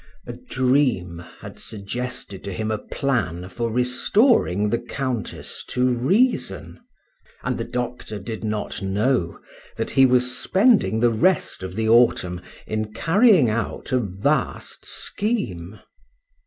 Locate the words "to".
2.45-2.51, 5.67-5.89